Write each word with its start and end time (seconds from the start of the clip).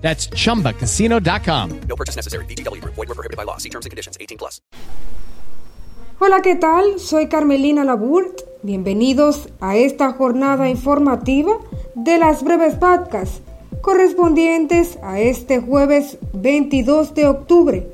That's 0.00 0.28
chumbacasino.com. 0.30 1.80
No 1.88 1.96
purchase 1.96 2.16
necessary. 2.16 2.44
BGW. 2.46 2.82
Void 2.84 3.08
were 3.08 3.14
prohibited 3.14 3.36
by 3.36 3.44
law. 3.44 3.58
See 3.58 3.70
terms 3.70 3.86
and 3.86 3.90
conditions. 3.90 4.16
18 4.20 4.38
plus. 4.38 4.60
Hola, 6.18 6.42
¿qué 6.42 6.54
tal? 6.56 6.98
Soy 6.98 7.28
Carmelina 7.28 7.84
Labourt. 7.84 8.42
Bienvenidos 8.62 9.48
a 9.60 9.76
esta 9.76 10.12
jornada 10.12 10.68
informativa 10.68 11.52
de 11.94 12.18
las 12.18 12.42
breves 12.42 12.74
podcasts 12.74 13.40
correspondientes 13.80 14.98
a 15.02 15.20
este 15.20 15.60
jueves 15.60 16.18
22 16.34 17.14
de 17.14 17.26
octubre. 17.26 17.86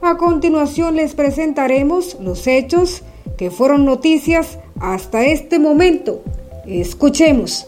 A 0.00 0.16
continuación 0.16 0.96
les 0.96 1.14
presentaremos 1.14 2.16
los 2.20 2.46
hechos 2.46 3.02
que 3.36 3.50
fueron 3.50 3.84
noticias 3.84 4.58
hasta 4.80 5.24
este 5.24 5.58
momento. 5.58 6.22
Escuchemos. 6.66 7.66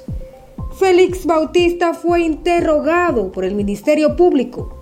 Félix 0.79 1.25
Bautista 1.25 1.95
fue 1.95 2.21
interrogado 2.21 3.33
por 3.33 3.47
el 3.47 3.55
Ministerio 3.55 4.15
Público. 4.15 4.77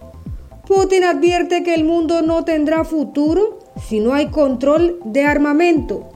Putin 0.66 1.05
advierte 1.05 1.62
que 1.62 1.73
el 1.73 1.85
mundo 1.85 2.21
no 2.21 2.45
tendrá 2.45 2.85
futuro 2.85 3.61
si 3.89 4.01
no 4.01 4.12
hay 4.12 4.27
control 4.27 4.99
de 5.05 5.23
armamento. 5.23 6.09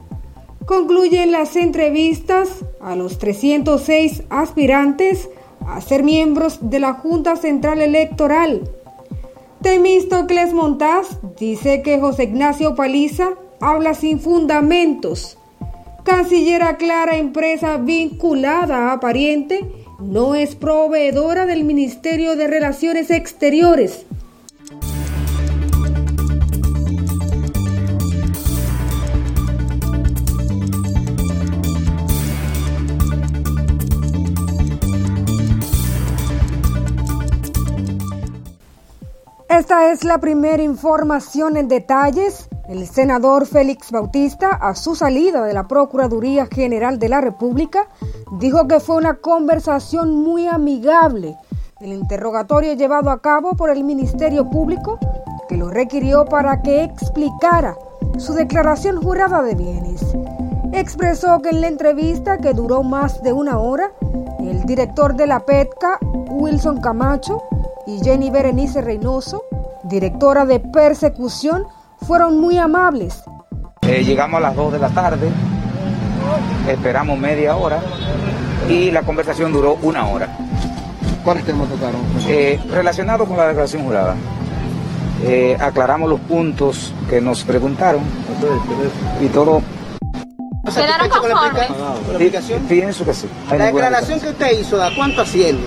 Concluyen 0.65 1.31
las 1.31 1.55
entrevistas 1.55 2.65
a 2.81 2.97
los 2.97 3.19
306 3.19 4.23
aspirantes 4.29 5.29
a 5.65 5.79
ser 5.79 6.03
miembros 6.03 6.59
de 6.61 6.81
la 6.81 6.95
Junta 6.95 7.37
Central 7.37 7.79
Electoral. 7.79 8.69
Temístocles 9.61 10.53
Montaz 10.53 11.19
dice 11.39 11.81
que 11.83 12.01
José 12.01 12.23
Ignacio 12.25 12.75
Paliza 12.75 13.29
habla 13.61 13.93
sin 13.93 14.19
fundamentos. 14.19 15.38
Canciller 16.03 16.63
aclara 16.63 17.17
empresa 17.17 17.77
vinculada 17.77 18.91
a 18.91 18.99
pariente 18.99 19.59
no 19.99 20.35
es 20.35 20.55
proveedora 20.55 21.45
del 21.45 21.63
Ministerio 21.63 22.35
de 22.35 22.47
Relaciones 22.47 23.11
Exteriores. 23.11 24.05
Esta 39.49 39.91
es 39.91 40.03
la 40.05 40.19
primera 40.19 40.63
información 40.63 41.57
en 41.57 41.67
detalles. 41.67 42.47
El 42.69 42.85
senador 42.85 43.47
Félix 43.47 43.89
Bautista, 43.91 44.49
a 44.49 44.75
su 44.75 44.93
salida 44.93 45.43
de 45.43 45.55
la 45.55 45.67
Procuraduría 45.67 46.45
General 46.45 46.99
de 46.99 47.09
la 47.09 47.19
República, 47.19 47.87
dijo 48.33 48.67
que 48.67 48.79
fue 48.79 48.97
una 48.97 49.15
conversación 49.15 50.15
muy 50.15 50.45
amigable. 50.45 51.35
El 51.79 51.93
interrogatorio 51.93 52.73
llevado 52.73 53.09
a 53.09 53.23
cabo 53.23 53.55
por 53.55 53.71
el 53.71 53.83
Ministerio 53.83 54.51
Público, 54.51 54.99
que 55.47 55.57
lo 55.57 55.71
requirió 55.71 56.25
para 56.25 56.61
que 56.61 56.83
explicara 56.83 57.75
su 58.19 58.33
declaración 58.33 59.01
jurada 59.01 59.41
de 59.41 59.55
bienes. 59.55 60.05
Expresó 60.71 61.41
que 61.41 61.49
en 61.49 61.61
la 61.61 61.69
entrevista, 61.69 62.37
que 62.37 62.53
duró 62.53 62.83
más 62.83 63.23
de 63.23 63.33
una 63.33 63.57
hora, 63.57 63.93
el 64.41 64.63
director 64.65 65.15
de 65.15 65.25
la 65.25 65.39
PETCA, 65.39 65.97
Wilson 66.29 66.81
Camacho, 66.81 67.41
y 67.87 67.97
Jenny 68.03 68.29
Berenice 68.29 68.81
Reynoso, 68.81 69.43
directora 69.85 70.45
de 70.45 70.59
persecución, 70.59 71.65
fueron 72.05 72.39
muy 72.39 72.57
amables. 72.57 73.23
Eh, 73.81 74.03
llegamos 74.03 74.37
a 74.37 74.41
las 74.41 74.55
2 74.55 74.73
de 74.73 74.79
la 74.79 74.89
tarde, 74.89 75.29
esperamos 76.67 77.17
media 77.17 77.55
hora 77.55 77.81
y 78.67 78.91
la 78.91 79.01
conversación 79.01 79.51
duró 79.51 79.77
una 79.81 80.05
hora. 80.07 80.27
¿Cuáles 81.23 81.43
temas 81.43 81.67
tocaron? 81.69 82.01
Eh, 82.27 82.59
relacionado 82.69 83.25
con 83.25 83.37
la 83.37 83.47
declaración 83.47 83.83
jurada. 83.83 84.15
Eh, 85.23 85.57
aclaramos 85.59 86.09
los 86.09 86.19
puntos 86.21 86.93
que 87.09 87.19
nos 87.19 87.43
preguntaron 87.43 88.01
y 89.21 89.27
todo. 89.27 89.61
¿Quedaron 90.73 91.09
conformes? 91.09 91.67
¿Con 91.67 91.79
la 91.79 92.15
aplicación? 92.15 92.61
Pienso 92.63 93.05
que 93.05 93.13
sí. 93.13 93.27
Hay 93.49 93.57
La 93.57 93.65
declaración 93.65 94.19
que 94.19 94.29
usted 94.29 94.59
hizo, 94.59 94.81
¿a 94.81 94.93
cuánto 94.95 95.21
asciende? 95.21 95.63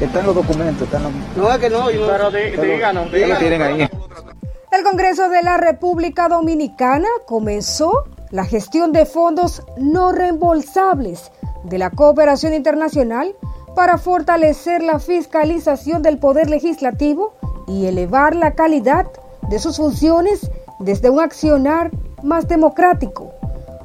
Está 0.00 0.20
en 0.20 0.26
los 0.26 0.34
documentos, 0.34 0.82
está 0.82 0.96
en 0.96 1.02
los... 1.04 1.12
No, 1.36 1.52
es 1.52 1.58
que 1.58 1.70
no. 1.70 1.90
Yo... 1.90 2.06
Pero 2.06 2.30
díganos, 2.30 3.12
lo 3.12 3.36
tienen 3.38 3.62
ahí. 3.62 3.88
El 4.72 4.84
Congreso 4.84 5.28
de 5.28 5.42
la 5.42 5.56
República 5.56 6.28
Dominicana 6.28 7.08
comenzó 7.26 8.04
la 8.30 8.44
gestión 8.44 8.92
de 8.92 9.04
fondos 9.04 9.64
no 9.76 10.12
reembolsables 10.12 11.32
de 11.64 11.78
la 11.78 11.90
cooperación 11.90 12.54
internacional 12.54 13.34
para 13.74 13.98
fortalecer 13.98 14.80
la 14.80 15.00
fiscalización 15.00 16.02
del 16.02 16.18
poder 16.18 16.48
legislativo 16.48 17.34
y 17.66 17.86
elevar 17.86 18.36
la 18.36 18.54
calidad 18.54 19.06
de 19.48 19.58
sus 19.58 19.76
funciones 19.76 20.48
desde 20.78 21.10
un 21.10 21.18
accionar 21.18 21.90
más 22.22 22.46
democrático. 22.46 23.32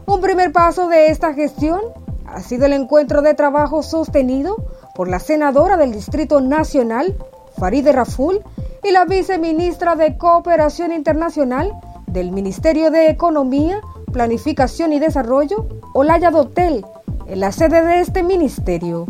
Un 0.05 0.21
primer 0.21 0.51
paso 0.51 0.87
de 0.87 1.07
esta 1.07 1.33
gestión 1.33 1.81
ha 2.27 2.41
sido 2.41 2.67
el 2.67 2.73
encuentro 2.73 3.23
de 3.23 3.33
trabajo 3.33 3.81
sostenido 3.81 4.55
por 4.93 5.07
la 5.07 5.19
senadora 5.19 5.77
del 5.77 5.93
Distrito 5.93 6.41
Nacional, 6.41 7.17
Faride 7.57 7.91
Raful, 7.91 8.41
y 8.83 8.91
la 8.91 9.05
viceministra 9.05 9.95
de 9.95 10.17
Cooperación 10.17 10.91
Internacional 10.91 11.73
del 12.07 12.31
Ministerio 12.31 12.91
de 12.91 13.09
Economía, 13.09 13.81
Planificación 14.13 14.93
y 14.93 14.99
Desarrollo, 14.99 15.67
Olaya 15.93 16.29
Dotel, 16.29 16.85
en 17.27 17.39
la 17.39 17.51
sede 17.51 17.83
de 17.83 17.99
este 18.01 18.21
ministerio. 18.21 19.07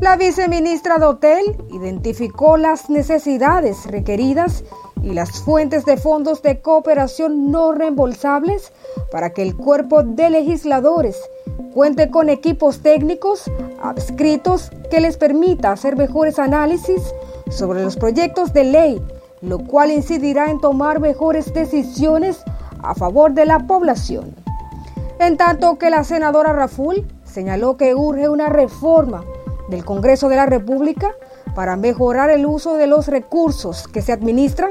La 0.00 0.16
viceministra 0.16 0.98
Dotel 0.98 1.56
identificó 1.70 2.56
las 2.56 2.90
necesidades 2.90 3.86
requeridas 3.86 4.64
y 5.02 5.12
las 5.12 5.30
fuentes 5.42 5.84
de 5.84 5.96
fondos 5.96 6.42
de 6.42 6.60
cooperación 6.60 7.52
no 7.52 7.72
reembolsables 7.72 8.72
para 9.12 9.30
que 9.30 9.42
el 9.42 9.54
cuerpo 9.54 10.02
de 10.02 10.30
legisladores 10.30 11.16
cuente 11.72 12.10
con 12.10 12.28
equipos 12.28 12.80
técnicos 12.80 13.50
adscritos 13.82 14.70
que 14.90 15.00
les 15.00 15.16
permita 15.16 15.72
hacer 15.72 15.96
mejores 15.96 16.38
análisis 16.38 17.14
sobre 17.50 17.82
los 17.82 17.96
proyectos 17.96 18.52
de 18.52 18.64
ley, 18.64 19.02
lo 19.40 19.58
cual 19.58 19.90
incidirá 19.90 20.50
en 20.50 20.60
tomar 20.60 21.00
mejores 21.00 21.52
decisiones 21.52 22.42
a 22.82 22.94
favor 22.94 23.32
de 23.32 23.46
la 23.46 23.60
población. 23.60 24.34
En 25.18 25.36
tanto 25.36 25.78
que 25.78 25.90
la 25.90 26.04
senadora 26.04 26.52
Raful 26.52 27.06
señaló 27.24 27.76
que 27.76 27.94
urge 27.94 28.28
una 28.28 28.48
reforma 28.48 29.24
del 29.68 29.84
Congreso 29.84 30.28
de 30.28 30.36
la 30.36 30.46
República 30.46 31.12
para 31.54 31.76
mejorar 31.76 32.30
el 32.30 32.46
uso 32.46 32.76
de 32.76 32.86
los 32.86 33.06
recursos 33.08 33.88
que 33.88 34.02
se 34.02 34.12
administran, 34.12 34.70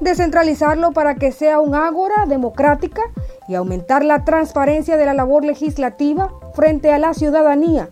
descentralizarlo 0.00 0.92
para 0.92 1.14
que 1.14 1.32
sea 1.32 1.60
un 1.60 1.74
ágora 1.74 2.26
democrática 2.26 3.02
y 3.48 3.54
aumentar 3.54 4.04
la 4.04 4.24
transparencia 4.24 4.96
de 4.96 5.06
la 5.06 5.14
labor 5.14 5.44
legislativa 5.44 6.30
frente 6.54 6.92
a 6.92 6.98
la 6.98 7.14
ciudadanía, 7.14 7.88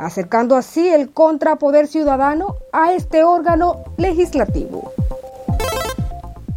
acercando 0.00 0.56
así 0.56 0.88
el 0.88 1.10
contrapoder 1.12 1.86
ciudadano 1.86 2.56
a 2.72 2.92
este 2.94 3.22
órgano 3.22 3.84
legislativo. 3.98 4.92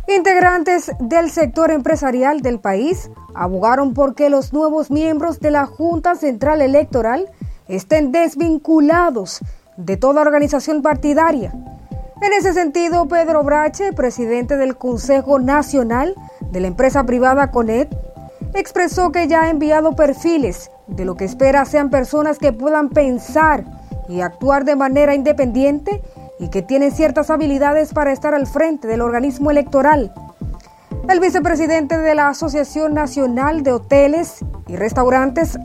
Integrantes 0.07 0.91
del 0.99 1.29
sector 1.29 1.71
empresarial 1.71 2.41
del 2.41 2.59
país 2.59 3.11
abogaron 3.35 3.93
por 3.93 4.15
que 4.15 4.29
los 4.29 4.53
nuevos 4.53 4.91
miembros 4.91 5.39
de 5.39 5.51
la 5.51 5.65
Junta 5.65 6.15
Central 6.15 6.61
Electoral 6.61 7.29
estén 7.67 8.11
desvinculados 8.11 9.39
de 9.75 9.97
toda 9.97 10.21
organización 10.21 10.81
partidaria. 10.81 11.53
En 12.21 12.31
ese 12.31 12.53
sentido, 12.53 13.07
Pedro 13.07 13.43
Brache, 13.43 13.91
presidente 13.91 14.55
del 14.55 14.77
Consejo 14.77 15.39
Nacional 15.39 16.15
de 16.51 16.61
la 16.61 16.67
empresa 16.67 17.03
privada 17.03 17.51
CONET, 17.51 17.93
expresó 18.53 19.11
que 19.11 19.27
ya 19.27 19.43
ha 19.43 19.49
enviado 19.49 19.95
perfiles 19.95 20.69
de 20.87 21.05
lo 21.05 21.15
que 21.15 21.25
espera 21.25 21.65
sean 21.65 21.89
personas 21.89 22.39
que 22.39 22.53
puedan 22.53 22.89
pensar 22.89 23.63
y 24.09 24.21
actuar 24.21 24.65
de 24.65 24.75
manera 24.75 25.15
independiente 25.15 26.01
y 26.39 26.49
que 26.49 26.61
tienen 26.61 26.91
ciertas 26.91 27.29
habilidades 27.29 27.93
para 27.93 28.11
estar 28.11 28.33
al 28.33 28.47
frente 28.47 28.87
del 28.87 29.01
organismo 29.01 29.51
electoral. 29.51 30.13
El 31.07 31.19
vicepresidente 31.19 31.97
de 31.97 32.15
la 32.15 32.29
Asociación 32.29 32.93
Nacional 32.93 33.63
de 33.63 33.73
Hoteles 33.73 34.39
y 34.67 34.75
Restaurantes, 34.75 35.57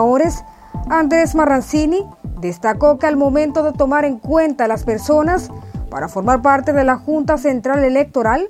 Ores, 0.00 0.44
Andrés 0.88 1.34
Marrancini, 1.34 2.04
destacó 2.40 2.98
que 2.98 3.06
al 3.06 3.16
momento 3.16 3.62
de 3.62 3.72
tomar 3.72 4.04
en 4.04 4.18
cuenta 4.18 4.68
las 4.68 4.84
personas 4.84 5.50
para 5.90 6.08
formar 6.08 6.42
parte 6.42 6.72
de 6.72 6.84
la 6.84 6.96
Junta 6.96 7.38
Central 7.38 7.84
Electoral, 7.84 8.48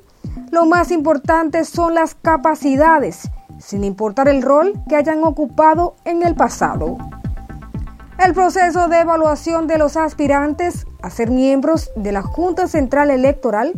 Lo 0.50 0.64
más 0.64 0.90
importante 0.90 1.64
son 1.64 1.94
las 1.94 2.14
capacidades, 2.14 3.30
sin 3.58 3.84
importar 3.84 4.28
el 4.28 4.42
rol 4.42 4.74
que 4.88 4.96
hayan 4.96 5.24
ocupado 5.24 5.96
en 6.04 6.22
el 6.22 6.34
pasado. 6.34 6.96
El 8.18 8.32
proceso 8.32 8.88
de 8.88 9.00
evaluación 9.00 9.66
de 9.66 9.78
los 9.78 9.96
aspirantes 9.96 10.86
a 11.02 11.10
ser 11.10 11.30
miembros 11.30 11.90
de 11.96 12.12
la 12.12 12.22
Junta 12.22 12.66
Central 12.66 13.10
Electoral 13.10 13.74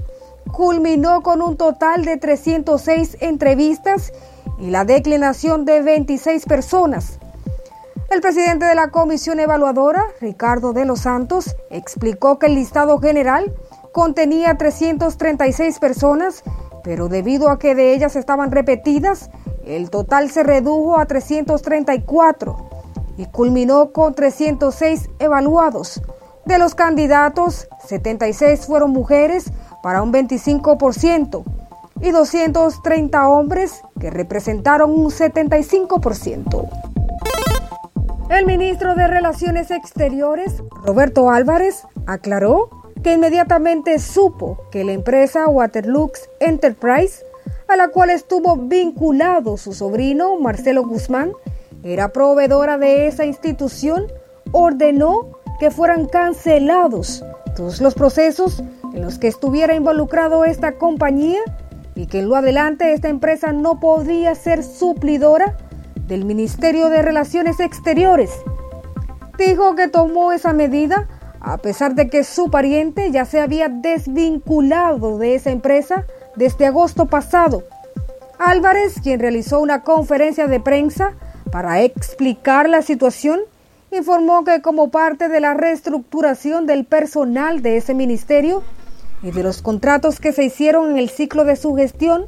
culminó 0.52 1.22
con 1.22 1.42
un 1.42 1.56
total 1.56 2.04
de 2.04 2.16
306 2.16 3.18
entrevistas 3.20 4.12
y 4.58 4.70
la 4.70 4.84
declinación 4.84 5.64
de 5.64 5.82
26 5.82 6.46
personas. 6.46 7.18
El 8.10 8.20
presidente 8.20 8.64
de 8.64 8.74
la 8.74 8.90
comisión 8.90 9.38
evaluadora, 9.38 10.02
Ricardo 10.20 10.72
de 10.72 10.86
los 10.86 11.00
Santos, 11.00 11.56
explicó 11.70 12.38
que 12.38 12.46
el 12.46 12.54
listado 12.54 12.98
general 12.98 13.54
contenía 13.92 14.56
336 14.56 15.78
personas, 15.78 16.42
pero 16.82 17.08
debido 17.08 17.50
a 17.50 17.58
que 17.58 17.74
de 17.74 17.92
ellas 17.92 18.16
estaban 18.16 18.50
repetidas, 18.50 19.30
el 19.68 19.90
total 19.90 20.30
se 20.30 20.42
redujo 20.42 20.98
a 20.98 21.06
334 21.06 22.68
y 23.16 23.26
culminó 23.26 23.92
con 23.92 24.14
306 24.14 25.10
evaluados. 25.18 26.02
De 26.44 26.58
los 26.58 26.74
candidatos, 26.74 27.68
76 27.86 28.66
fueron 28.66 28.90
mujeres 28.90 29.52
para 29.82 30.02
un 30.02 30.12
25% 30.12 31.44
y 32.00 32.10
230 32.10 33.28
hombres 33.28 33.82
que 34.00 34.10
representaron 34.10 34.90
un 34.90 35.10
75%. 35.10 36.68
El 38.30 38.46
ministro 38.46 38.94
de 38.94 39.06
Relaciones 39.08 39.70
Exteriores, 39.70 40.62
Roberto 40.84 41.30
Álvarez, 41.30 41.86
aclaró 42.06 42.70
que 43.02 43.14
inmediatamente 43.14 43.98
supo 43.98 44.58
que 44.70 44.84
la 44.84 44.92
empresa 44.92 45.48
Waterlux 45.48 46.28
Enterprise, 46.40 47.24
a 47.68 47.76
la 47.76 47.88
cual 47.88 48.10
estuvo 48.10 48.56
vinculado 48.56 49.56
su 49.56 49.74
sobrino 49.74 50.38
Marcelo 50.38 50.84
Guzmán, 50.84 51.32
era 51.84 52.12
proveedora 52.12 52.78
de 52.78 53.06
esa 53.06 53.24
institución, 53.24 54.06
ordenó 54.52 55.38
que 55.60 55.70
fueran 55.70 56.06
cancelados 56.06 57.22
todos 57.54 57.80
los 57.80 57.94
procesos 57.94 58.62
en 58.94 59.02
los 59.02 59.18
que 59.18 59.28
estuviera 59.28 59.74
involucrado 59.74 60.44
esta 60.44 60.76
compañía 60.76 61.40
y 61.94 62.06
que 62.06 62.20
en 62.20 62.28
lo 62.28 62.36
adelante 62.36 62.92
esta 62.92 63.08
empresa 63.08 63.52
no 63.52 63.80
podía 63.80 64.34
ser 64.34 64.62
suplidora 64.62 65.56
del 66.06 66.24
Ministerio 66.24 66.88
de 66.88 67.02
Relaciones 67.02 67.60
Exteriores. 67.60 68.30
Dijo 69.36 69.74
que 69.74 69.88
tomó 69.88 70.32
esa 70.32 70.52
medida 70.52 71.08
a 71.52 71.56
pesar 71.56 71.94
de 71.94 72.10
que 72.10 72.24
su 72.24 72.50
pariente 72.50 73.10
ya 73.10 73.24
se 73.24 73.40
había 73.40 73.70
desvinculado 73.70 75.16
de 75.16 75.34
esa 75.34 75.50
empresa 75.50 76.04
desde 76.36 76.66
agosto 76.66 77.06
pasado. 77.06 77.64
Álvarez, 78.38 79.00
quien 79.02 79.18
realizó 79.18 79.58
una 79.58 79.82
conferencia 79.82 80.46
de 80.46 80.60
prensa 80.60 81.14
para 81.50 81.80
explicar 81.80 82.68
la 82.68 82.82
situación, 82.82 83.40
informó 83.90 84.44
que 84.44 84.60
como 84.60 84.90
parte 84.90 85.30
de 85.30 85.40
la 85.40 85.54
reestructuración 85.54 86.66
del 86.66 86.84
personal 86.84 87.62
de 87.62 87.78
ese 87.78 87.94
ministerio 87.94 88.62
y 89.22 89.30
de 89.30 89.42
los 89.42 89.62
contratos 89.62 90.20
que 90.20 90.32
se 90.32 90.44
hicieron 90.44 90.90
en 90.90 90.98
el 90.98 91.08
ciclo 91.08 91.46
de 91.46 91.56
su 91.56 91.74
gestión, 91.74 92.26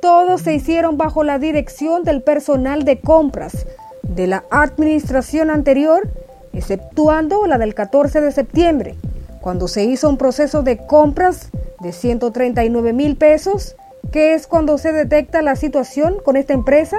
todos 0.00 0.42
se 0.42 0.54
hicieron 0.54 0.96
bajo 0.96 1.24
la 1.24 1.40
dirección 1.40 2.04
del 2.04 2.22
personal 2.22 2.84
de 2.84 3.00
compras 3.00 3.66
de 4.04 4.28
la 4.28 4.44
administración 4.50 5.50
anterior, 5.50 6.08
exceptuando 6.52 7.46
la 7.46 7.58
del 7.58 7.74
14 7.74 8.20
de 8.20 8.32
septiembre, 8.32 8.96
cuando 9.40 9.68
se 9.68 9.84
hizo 9.84 10.08
un 10.08 10.18
proceso 10.18 10.62
de 10.62 10.78
compras 10.86 11.50
de 11.80 11.92
139 11.92 12.92
mil 12.92 13.16
pesos, 13.16 13.76
que 14.12 14.34
es 14.34 14.46
cuando 14.46 14.78
se 14.78 14.92
detecta 14.92 15.42
la 15.42 15.56
situación 15.56 16.16
con 16.24 16.36
esta 16.36 16.52
empresa 16.52 16.98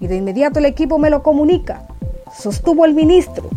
y 0.00 0.06
de 0.06 0.16
inmediato 0.16 0.58
el 0.58 0.66
equipo 0.66 0.98
me 0.98 1.10
lo 1.10 1.22
comunica, 1.22 1.82
sostuvo 2.36 2.84
el 2.84 2.94
ministro. 2.94 3.48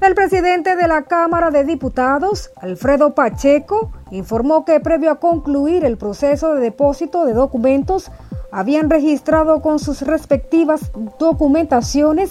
El 0.00 0.14
presidente 0.14 0.76
de 0.76 0.88
la 0.88 1.02
Cámara 1.02 1.50
de 1.50 1.64
Diputados, 1.64 2.50
Alfredo 2.56 3.14
Pacheco, 3.14 3.90
informó 4.10 4.64
que 4.64 4.80
previo 4.80 5.10
a 5.10 5.20
concluir 5.20 5.84
el 5.84 5.98
proceso 5.98 6.54
de 6.54 6.60
depósito 6.60 7.24
de 7.24 7.34
documentos, 7.34 8.10
habían 8.50 8.88
registrado 8.88 9.60
con 9.60 9.78
sus 9.78 10.02
respectivas 10.02 10.92
documentaciones 11.18 12.30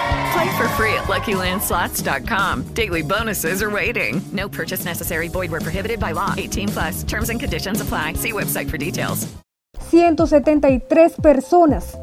Play 0.31 0.57
for 0.57 0.67
free 0.69 0.93
at 0.93 1.09
LuckyLandSlots.com. 1.09 2.73
Daily 2.73 3.01
bonuses 3.01 3.61
are 3.61 3.69
waiting. 3.69 4.21
No 4.31 4.47
purchase 4.47 4.85
necessary. 4.85 5.27
Void 5.27 5.51
prohibited 5.51 5.99
by 5.99 6.13
law. 6.13 6.33
18 6.37 6.69
plus. 6.69 7.03
Terms 7.03 7.29
and 7.29 7.39
conditions 7.39 7.81
apply. 7.81 8.13
See 8.13 8.31
website 8.31 8.69
for 8.69 8.77
details. 8.77 9.27
173 9.89 11.15
personas. 11.21 11.97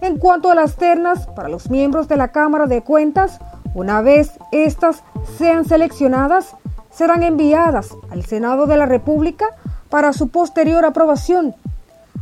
En 0.00 0.18
cuanto 0.18 0.50
a 0.50 0.54
las 0.54 0.76
ternas 0.76 1.26
para 1.36 1.48
los 1.48 1.70
miembros 1.70 2.08
de 2.08 2.16
la 2.16 2.28
Cámara 2.28 2.66
de 2.66 2.82
Cuentas, 2.82 3.38
una 3.74 4.02
vez 4.02 4.32
estas 4.50 5.04
sean 5.36 5.64
seleccionadas, 5.64 6.56
serán 6.90 7.22
enviadas 7.22 7.90
al 8.10 8.24
Senado 8.24 8.66
de 8.66 8.76
la 8.76 8.86
República 8.86 9.46
para 9.88 10.12
su 10.12 10.28
posterior 10.28 10.84
aprobación. 10.84 11.54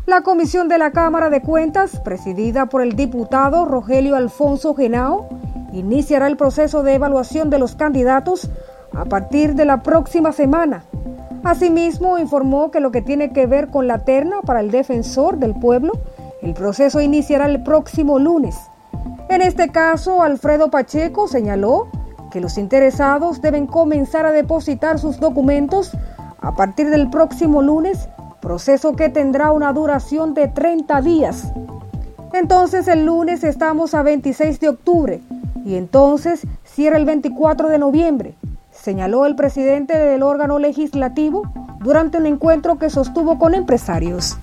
La 0.07 0.21
comisión 0.21 0.69
de 0.69 0.79
la 0.79 0.93
Cámara 0.93 1.31
de 1.31 1.43
Cuentas, 1.43 1.99
presidida 1.99 2.67
por 2.67 2.81
el 2.81 2.95
diputado 2.95 3.65
Rogelio 3.65 4.15
Alfonso 4.15 4.73
Genao, 4.73 5.29
iniciará 5.73 6.29
el 6.29 6.37
proceso 6.37 6.85
de 6.85 6.95
evaluación 6.95 7.51
de 7.51 7.59
los 7.59 7.75
candidatos 7.75 8.49
a 8.97 9.05
partir 9.07 9.57
de 9.57 9.65
la 9.65 9.83
próxima 9.83 10.31
semana. 10.31 10.85
Asimismo, 11.43 12.21
informó 12.21 12.71
que 12.71 12.79
lo 12.79 12.93
que 12.93 13.03
tiene 13.03 13.33
que 13.33 13.49
ver 13.49 13.67
con 13.67 13.89
la 13.89 14.05
terna 14.05 14.43
para 14.43 14.61
el 14.61 14.71
defensor 14.71 15.39
del 15.39 15.57
pueblo, 15.57 15.95
el 16.41 16.55
proceso 16.55 17.01
iniciará 17.01 17.47
el 17.47 17.65
próximo 17.65 18.21
lunes. 18.21 18.57
En 19.29 19.43
este 19.43 19.73
caso, 19.73 20.23
Alfredo 20.23 20.71
Pacheco 20.71 21.27
señaló 21.27 21.89
que 22.31 22.41
los 22.41 22.59
interesados 22.59 23.43
deben 23.43 23.67
comenzar 23.67 24.25
a 24.25 24.31
depositar 24.31 25.01
sus 25.01 25.19
documentos 25.19 25.91
a 26.41 26.55
partir 26.55 26.91
del 26.91 27.11
próximo 27.11 27.61
lunes, 27.61 28.09
proceso 28.47 28.95
que 28.95 29.09
tendrá 29.09 29.51
una 29.51 29.73
duración 29.73 30.33
de 30.33 30.47
30 30.47 31.01
días. 31.01 31.53
Entonces 32.33 32.87
el 32.87 33.05
lunes 33.05 33.43
estamos 33.43 33.93
a 33.93 34.05
26 34.05 34.61
de 34.61 34.69
octubre 34.69 35.21
y 35.65 35.75
entonces 35.75 36.47
cierra 36.63 36.97
el 36.97 37.07
24 37.07 37.69
de 37.69 37.79
noviembre, 37.79 38.35
señaló 38.71 39.27
el 39.27 39.35
presidente 39.35 39.99
del 39.99 40.23
órgano 40.23 40.61
legislativo 40.61 41.43
durante 41.81 42.19
un 42.19 42.27
encuentro 42.27 42.79
que 42.79 42.89
sostuvo 42.89 43.37
con 43.37 43.53
empresarios. 43.53 44.39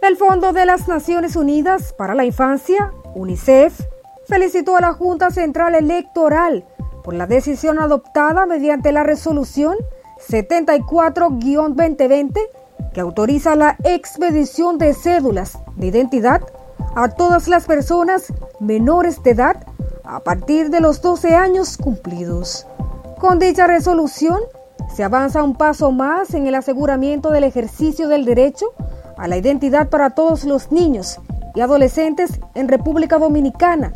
El 0.00 0.16
Fondo 0.16 0.54
de 0.54 0.64
las 0.64 0.88
Naciones 0.88 1.36
Unidas 1.36 1.92
para 1.92 2.14
la 2.14 2.24
Infancia, 2.24 2.92
UNICEF, 3.14 3.78
felicitó 4.26 4.78
a 4.78 4.80
la 4.80 4.94
Junta 4.94 5.30
Central 5.32 5.74
Electoral 5.74 6.64
por 7.04 7.12
la 7.12 7.26
decisión 7.26 7.78
adoptada 7.78 8.46
mediante 8.46 8.90
la 8.90 9.02
resolución 9.02 9.76
74-2020 10.28 12.38
que 12.92 13.00
autoriza 13.00 13.56
la 13.56 13.76
expedición 13.84 14.78
de 14.78 14.94
cédulas 14.94 15.58
de 15.76 15.88
identidad 15.88 16.42
a 16.94 17.08
todas 17.08 17.48
las 17.48 17.64
personas 17.64 18.32
menores 18.60 19.22
de 19.22 19.30
edad 19.30 19.66
a 20.04 20.20
partir 20.20 20.70
de 20.70 20.80
los 20.80 21.00
12 21.00 21.34
años 21.34 21.76
cumplidos. 21.76 22.66
Con 23.18 23.38
dicha 23.38 23.66
resolución 23.66 24.40
se 24.94 25.04
avanza 25.04 25.42
un 25.42 25.54
paso 25.54 25.90
más 25.90 26.34
en 26.34 26.46
el 26.46 26.54
aseguramiento 26.54 27.30
del 27.30 27.44
ejercicio 27.44 28.08
del 28.08 28.24
derecho 28.24 28.66
a 29.16 29.28
la 29.28 29.36
identidad 29.36 29.88
para 29.88 30.10
todos 30.10 30.44
los 30.44 30.72
niños 30.72 31.20
y 31.54 31.60
adolescentes 31.60 32.40
en 32.54 32.68
República 32.68 33.18
Dominicana, 33.18 33.92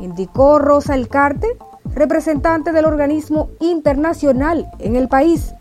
indicó 0.00 0.58
Rosa 0.58 0.94
Elcarte, 0.94 1.48
representante 1.94 2.72
del 2.72 2.84
organismo 2.84 3.50
internacional 3.60 4.70
en 4.78 4.96
el 4.96 5.08
país. 5.08 5.54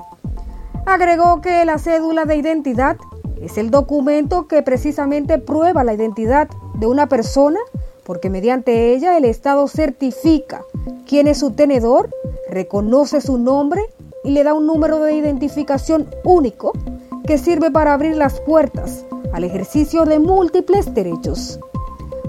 Agregó 0.88 1.42
que 1.42 1.66
la 1.66 1.80
cédula 1.80 2.24
de 2.24 2.38
identidad 2.38 2.96
es 3.42 3.58
el 3.58 3.72
documento 3.72 4.48
que 4.48 4.62
precisamente 4.62 5.38
prueba 5.38 5.84
la 5.84 5.94
identidad 5.94 6.48
de 6.76 6.88
una 6.88 7.10
persona 7.10 7.60
porque 8.06 8.30
mediante 8.30 8.94
ella 8.94 9.18
el 9.18 9.26
Estado 9.26 9.68
certifica 9.68 10.62
quién 11.06 11.28
es 11.28 11.40
su 11.40 11.52
tenedor, 11.52 12.10
reconoce 12.50 13.20
su 13.20 13.38
nombre 13.38 13.82
y 14.24 14.32
le 14.32 14.46
da 14.46 14.54
un 14.54 14.66
número 14.66 15.00
de 15.00 15.14
identificación 15.14 16.08
único 16.24 16.72
que 17.26 17.38
sirve 17.38 17.70
para 17.70 17.94
abrir 17.94 18.16
las 18.16 18.40
puertas 18.40 19.04
al 19.34 19.44
ejercicio 19.44 20.06
de 20.06 20.20
múltiples 20.20 20.94
derechos. 20.94 21.60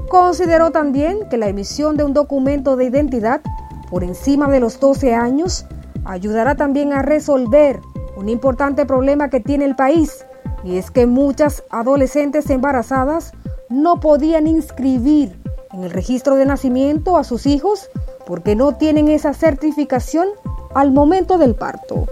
Consideró 0.09 0.73
también 0.73 1.29
que 1.31 1.37
la 1.37 1.49
emisión 1.49 1.97
de 1.97 2.03
un 2.03 2.13
documento 2.13 2.75
de 2.75 2.87
identidad 2.87 3.41
por 3.89 4.03
encima 4.03 4.51
de 4.51 4.59
los 4.59 4.81
12 4.81 5.15
años 5.15 5.65
ayudará 6.05 6.57
también 6.57 6.93
a 6.93 7.03
resolver 7.03 7.79
un 8.19 8.29
importante 8.29 8.85
problema 8.85 9.31
que 9.31 9.39
tiene 9.39 9.65
el 9.65 9.77
país, 9.77 10.27
y 10.65 10.77
es 10.77 10.91
que 10.91 11.07
muchas 11.07 11.63
adolescentes 11.71 12.51
embarazadas 12.51 13.33
no 13.69 14.01
podían 14.01 14.49
inscribir 14.49 15.39
en 15.73 15.85
el 15.85 15.91
registro 15.91 16.35
de 16.35 16.45
nacimiento 16.45 17.17
a 17.17 17.23
sus 17.23 17.47
hijos 17.47 17.89
porque 18.27 18.57
no 18.57 18.77
tienen 18.77 19.07
esa 19.09 19.35
certificación 19.35 20.27
al 20.75 20.91
momento 20.91 21.39
del 21.39 21.55
parto. 21.55 22.07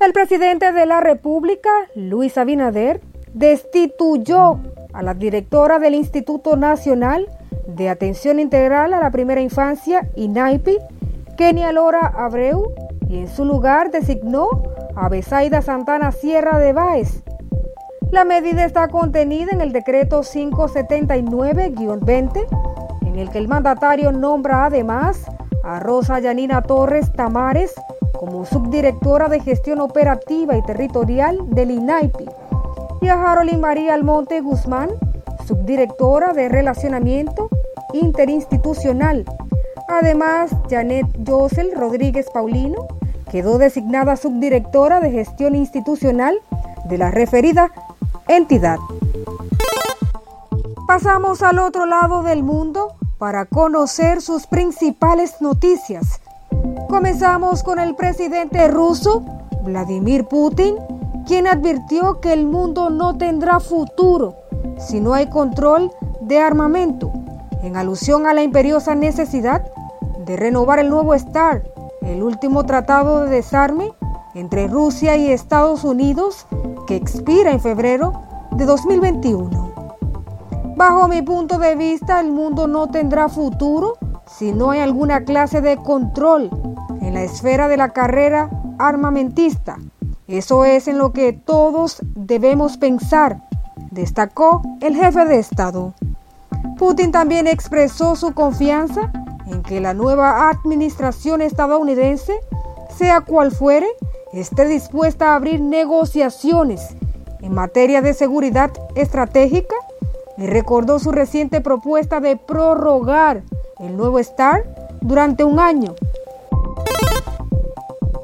El 0.00 0.12
presidente 0.12 0.72
de 0.72 0.86
la 0.86 1.00
República, 1.00 1.70
Luis 1.94 2.36
Abinader, 2.36 3.00
destituyó 3.32 4.58
a 4.92 5.02
la 5.04 5.14
directora 5.14 5.78
del 5.78 5.94
Instituto 5.94 6.56
Nacional 6.56 7.28
de 7.68 7.88
Atención 7.88 8.40
Integral 8.40 8.92
a 8.92 9.00
la 9.00 9.12
Primera 9.12 9.40
Infancia, 9.40 10.08
INAIPI, 10.16 10.78
Kenia 11.36 11.70
Lora 11.70 12.12
Abreu, 12.16 12.74
y 13.10 13.18
en 13.18 13.28
su 13.28 13.44
lugar 13.44 13.90
designó 13.90 14.48
a 14.94 15.08
Besaida 15.08 15.62
Santana 15.62 16.12
Sierra 16.12 16.60
de 16.60 16.72
Báez. 16.72 17.24
La 18.12 18.24
medida 18.24 18.64
está 18.64 18.86
contenida 18.86 19.50
en 19.50 19.60
el 19.60 19.72
decreto 19.72 20.20
579-20, 20.20 22.46
en 23.06 23.18
el 23.18 23.30
que 23.30 23.38
el 23.38 23.48
mandatario 23.48 24.12
nombra 24.12 24.66
además 24.66 25.24
a 25.64 25.80
Rosa 25.80 26.20
Yanina 26.20 26.62
Torres 26.62 27.12
Tamares 27.12 27.74
como 28.16 28.44
subdirectora 28.44 29.28
de 29.28 29.40
gestión 29.40 29.80
operativa 29.80 30.56
y 30.56 30.62
territorial 30.62 31.50
del 31.50 31.72
INAIPI 31.72 32.26
y 33.00 33.08
a 33.08 33.14
Harolín 33.14 33.58
María 33.60 33.94
Almonte 33.94 34.40
Guzmán, 34.40 34.90
subdirectora 35.46 36.32
de 36.32 36.48
relacionamiento 36.48 37.48
interinstitucional. 37.92 39.24
Además, 39.88 40.52
Janet 40.68 41.06
Josel 41.26 41.72
Rodríguez 41.74 42.28
Paulino 42.32 42.86
quedó 43.30 43.58
designada 43.58 44.16
subdirectora 44.16 45.00
de 45.00 45.10
gestión 45.10 45.54
institucional 45.54 46.38
de 46.86 46.98
la 46.98 47.10
referida 47.10 47.70
entidad. 48.28 48.78
Pasamos 50.86 51.42
al 51.42 51.58
otro 51.60 51.86
lado 51.86 52.22
del 52.22 52.42
mundo 52.42 52.94
para 53.18 53.44
conocer 53.44 54.20
sus 54.20 54.46
principales 54.46 55.40
noticias. 55.40 56.20
Comenzamos 56.88 57.62
con 57.62 57.78
el 57.78 57.94
presidente 57.94 58.66
ruso, 58.66 59.22
Vladimir 59.62 60.24
Putin, 60.24 60.76
quien 61.26 61.46
advirtió 61.46 62.20
que 62.20 62.32
el 62.32 62.46
mundo 62.46 62.90
no 62.90 63.16
tendrá 63.16 63.60
futuro 63.60 64.34
si 64.78 65.00
no 65.00 65.14
hay 65.14 65.28
control 65.28 65.92
de 66.22 66.38
armamento, 66.38 67.12
en 67.62 67.76
alusión 67.76 68.26
a 68.26 68.34
la 68.34 68.42
imperiosa 68.42 68.94
necesidad 68.94 69.64
de 70.24 70.36
renovar 70.36 70.78
el 70.78 70.88
nuevo 70.88 71.16
START, 71.16 71.64
el 72.02 72.22
último 72.22 72.64
tratado 72.64 73.20
de 73.20 73.30
desarme 73.30 73.92
entre 74.34 74.68
Rusia 74.68 75.16
y 75.16 75.30
Estados 75.30 75.84
Unidos 75.84 76.46
que 76.86 76.96
expira 76.96 77.52
en 77.52 77.60
febrero 77.60 78.12
de 78.52 78.64
2021. 78.64 79.70
Bajo 80.76 81.08
mi 81.08 81.22
punto 81.22 81.58
de 81.58 81.74
vista, 81.74 82.20
el 82.20 82.32
mundo 82.32 82.66
no 82.66 82.88
tendrá 82.88 83.28
futuro 83.28 83.98
si 84.26 84.52
no 84.52 84.70
hay 84.70 84.80
alguna 84.80 85.24
clase 85.24 85.60
de 85.60 85.76
control 85.76 86.50
en 87.00 87.14
la 87.14 87.22
esfera 87.22 87.68
de 87.68 87.76
la 87.76 87.90
carrera 87.90 88.48
armamentista. 88.78 89.76
Eso 90.26 90.64
es 90.64 90.88
en 90.88 90.98
lo 90.98 91.12
que 91.12 91.32
todos 91.32 91.98
debemos 92.14 92.76
pensar, 92.76 93.42
destacó 93.90 94.62
el 94.80 94.96
jefe 94.96 95.24
de 95.24 95.38
Estado. 95.38 95.92
Putin 96.78 97.12
también 97.12 97.46
expresó 97.46 98.16
su 98.16 98.32
confianza 98.32 99.12
en 99.50 99.62
que 99.62 99.80
la 99.80 99.94
nueva 99.94 100.48
administración 100.48 101.42
estadounidense, 101.42 102.40
sea 102.96 103.20
cual 103.20 103.50
fuere, 103.50 103.86
esté 104.32 104.66
dispuesta 104.66 105.32
a 105.32 105.36
abrir 105.36 105.60
negociaciones 105.60 106.94
en 107.40 107.54
materia 107.54 108.02
de 108.02 108.14
seguridad 108.14 108.70
estratégica 108.94 109.74
y 110.36 110.46
recordó 110.46 110.98
su 110.98 111.10
reciente 111.10 111.60
propuesta 111.60 112.20
de 112.20 112.36
prorrogar 112.36 113.42
el 113.78 113.96
nuevo 113.96 114.22
STAR 114.22 114.64
durante 115.00 115.44
un 115.44 115.58
año. 115.58 115.94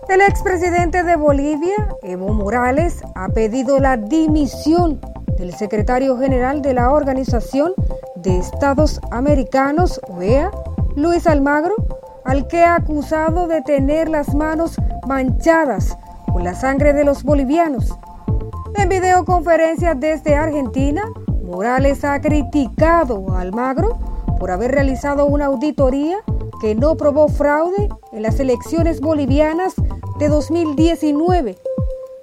El 0.09 0.21
expresidente 0.21 1.02
de 1.02 1.16
Bolivia, 1.16 1.88
Evo 2.02 2.33
Morales, 2.33 3.02
ha 3.16 3.28
pedido 3.28 3.80
la 3.80 3.97
dimisión 3.97 5.00
del 5.37 5.52
secretario 5.54 6.16
general 6.16 6.62
de 6.62 6.75
la 6.75 6.92
Organización 6.92 7.75
de 8.14 8.38
Estados 8.38 9.00
Americanos, 9.11 10.00
OEA, 10.09 10.50
Luis 10.96 11.26
Almagro, 11.26 11.74
al 12.24 12.48
que 12.48 12.64
ha 12.64 12.74
acusado 12.76 13.48
de 13.48 13.60
tener 13.60 14.08
las 14.08 14.34
manos 14.34 14.76
manchadas 15.06 15.94
con 16.32 16.42
la 16.42 16.54
sangre 16.54 16.94
de 16.94 17.04
los 17.04 17.22
bolivianos. 17.22 17.94
En 18.76 18.88
videoconferencia 18.88 19.94
desde 19.94 20.36
Argentina, 20.36 21.02
Morales 21.44 22.02
ha 22.02 22.18
criticado 22.22 23.30
a 23.30 23.42
Almagro 23.42 23.98
por 24.40 24.50
haber 24.50 24.72
realizado 24.72 25.26
una 25.26 25.46
auditoría 25.46 26.16
que 26.62 26.74
no 26.74 26.96
probó 26.96 27.28
fraude 27.28 27.90
en 28.12 28.22
las 28.22 28.40
elecciones 28.40 29.02
bolivianas 29.02 29.74
de 30.18 30.28
2019. 30.28 31.58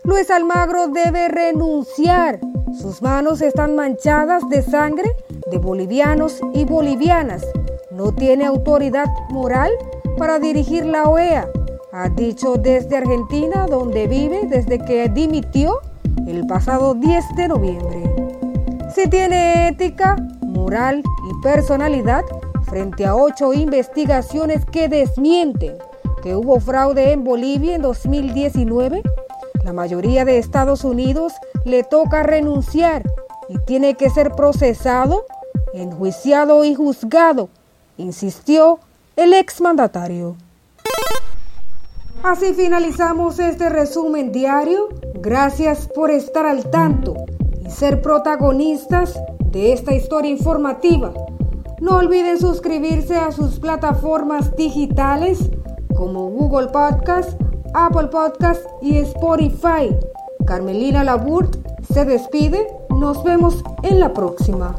Luis 0.04 0.32
Almagro 0.32 0.88
debe 0.88 1.28
renunciar. 1.28 2.40
Sus 2.74 3.04
manos 3.04 3.44
están 3.44 3.76
manchadas 3.76 4.50
de 4.50 4.64
sangre 4.64 5.12
de 5.52 5.60
bolivianos 5.60 6.42
y 6.56 6.66
bolivianas. 6.66 7.46
No 7.94 8.12
tiene 8.12 8.46
autoridad 8.46 9.08
moral 9.30 9.72
para 10.18 10.40
dirigir 10.40 10.84
la 10.84 11.04
OEA, 11.04 11.48
ha 11.92 12.10
dicho 12.10 12.56
desde 12.56 12.98
Argentina, 12.98 13.68
donde 13.68 14.08
vive 14.08 14.48
desde 14.48 14.80
que 14.80 15.10
dimitió 15.10 15.80
el 16.28 16.48
pasado 16.48 16.96
10 16.96 17.36
de 17.36 17.48
noviembre. 17.48 18.04
Si 18.96 19.08
tiene 19.08 19.68
ética, 19.68 20.16
moral 20.42 21.04
y 21.30 21.44
personalidad 21.44 22.24
frente 22.64 23.06
a 23.06 23.16
ocho 23.16 23.54
investigaciones 23.54 24.66
que 24.66 24.90
desmienten 24.90 25.76
que 26.24 26.36
hubo 26.36 26.60
fraude 26.60 27.12
en 27.12 27.24
Bolivia 27.24 27.76
en 27.76 27.84
2019, 27.84 29.04
la 29.64 29.74
mayoría 29.74 30.26
de 30.26 30.40
Estados 30.40 30.84
Unidos 30.84 31.34
le 31.64 31.84
toca 31.84 32.24
renunciar 32.24 33.04
y 33.50 33.60
tiene 33.60 33.94
que 33.94 34.10
ser 34.10 34.32
procesado, 34.32 35.26
enjuiciado 35.74 36.66
y 36.66 36.74
juzgado, 36.74 37.50
insistió 37.98 38.80
el 39.16 39.34
exmandatario. 39.34 40.36
Así 42.24 42.54
finalizamos 42.54 43.40
este 43.40 43.70
resumen 43.70 44.32
diario. 44.32 44.90
Gracias 45.16 45.88
por 45.94 46.10
estar 46.10 46.46
al 46.46 46.70
tanto 46.72 47.16
y 47.66 47.70
ser 47.70 48.02
protagonistas 48.02 49.20
de 49.52 49.74
esta 49.74 49.94
historia 49.94 50.32
informativa. 50.32 51.14
No 51.82 51.98
olviden 51.98 52.40
suscribirse 52.40 53.18
a 53.18 53.34
sus 53.34 53.60
plataformas 53.60 54.56
digitales 54.56 55.50
como 55.96 56.30
Google 56.30 56.68
Podcast, 56.68 57.40
Apple 57.74 58.08
Podcast 58.08 58.62
y 58.82 59.00
Spotify. 59.00 59.94
Carmelina 60.46 61.04
Laburt 61.04 61.58
se 61.92 62.06
despide. 62.06 62.68
Nos 62.90 63.24
vemos 63.24 63.64
en 63.84 64.00
la 64.00 64.14
próxima. 64.14 64.76